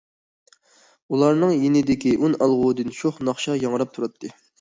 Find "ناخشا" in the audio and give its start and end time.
3.29-3.59